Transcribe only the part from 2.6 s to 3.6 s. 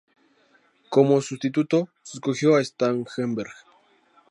Starhemberg.